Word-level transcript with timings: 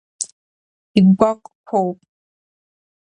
Игәаҟқәоуп! 0.97 1.99